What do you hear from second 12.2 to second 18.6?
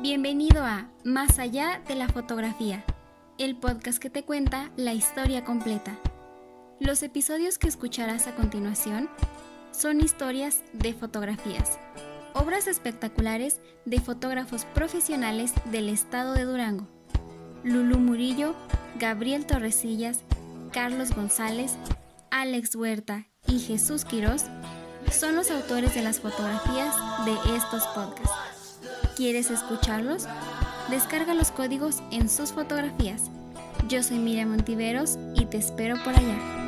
obras espectaculares de fotógrafos profesionales del estado de Durango. Lulú Murillo,